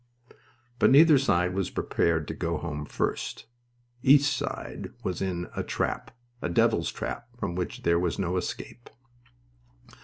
[0.79, 3.45] But neither side was prepared to "go home" first.
[4.01, 6.09] Each side was in a trap
[6.41, 8.89] a devil's trap from which there was no escape.